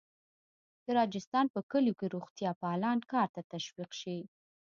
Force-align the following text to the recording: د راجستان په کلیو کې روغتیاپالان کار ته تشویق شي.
د 0.85 0.87
راجستان 0.99 1.45
په 1.53 1.59
کلیو 1.71 1.97
کې 1.99 2.07
روغتیاپالان 2.15 2.99
کار 3.11 3.27
ته 3.35 3.41
تشویق 3.53 3.91
شي. 4.01 4.17